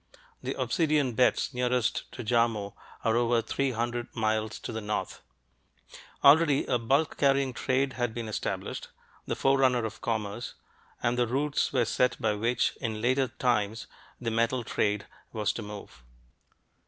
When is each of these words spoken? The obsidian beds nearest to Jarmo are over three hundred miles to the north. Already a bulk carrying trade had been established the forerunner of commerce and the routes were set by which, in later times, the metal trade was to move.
The 0.41 0.59
obsidian 0.59 1.13
beds 1.13 1.53
nearest 1.53 2.11
to 2.13 2.23
Jarmo 2.23 2.73
are 3.03 3.15
over 3.15 3.39
three 3.39 3.69
hundred 3.69 4.15
miles 4.15 4.57
to 4.61 4.71
the 4.71 4.81
north. 4.81 5.21
Already 6.23 6.65
a 6.65 6.79
bulk 6.79 7.17
carrying 7.17 7.53
trade 7.53 7.93
had 7.93 8.11
been 8.11 8.27
established 8.27 8.87
the 9.27 9.35
forerunner 9.35 9.85
of 9.85 10.01
commerce 10.01 10.55
and 11.03 11.19
the 11.19 11.27
routes 11.27 11.71
were 11.71 11.85
set 11.85 12.19
by 12.19 12.33
which, 12.33 12.75
in 12.81 12.99
later 12.99 13.27
times, 13.27 13.85
the 14.19 14.31
metal 14.31 14.63
trade 14.63 15.05
was 15.33 15.53
to 15.53 15.61
move. 15.61 16.01